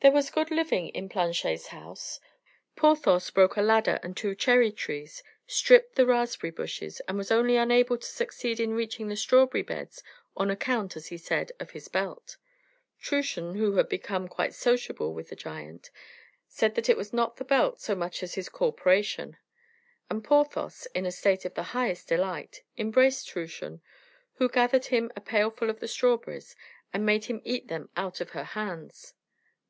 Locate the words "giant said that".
15.36-16.88